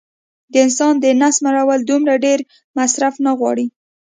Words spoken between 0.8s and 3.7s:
د نس مړول دومره ډېر مصرف نه غواړي